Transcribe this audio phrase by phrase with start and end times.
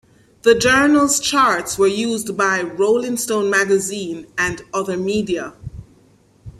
[0.41, 5.53] The journal's charts were used by "Rolling Stone" magazine and other media.